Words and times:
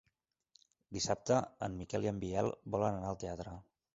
Dissabte 0.97 1.35
en 1.67 1.77
Miquel 1.83 2.09
i 2.09 2.11
en 2.13 2.23
Biel 2.25 2.51
volen 2.77 2.99
anar 3.01 3.13
al 3.15 3.23
teatre. 3.25 3.57